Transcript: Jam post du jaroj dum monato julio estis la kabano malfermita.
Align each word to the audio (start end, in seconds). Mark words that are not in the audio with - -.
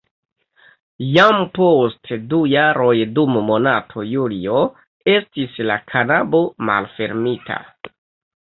Jam 1.15 1.41
post 1.57 2.09
du 2.31 2.39
jaroj 2.53 2.95
dum 3.19 3.37
monato 3.51 4.07
julio 4.15 4.65
estis 5.17 5.61
la 5.73 5.79
kabano 5.95 6.41
malfermita. 6.71 7.61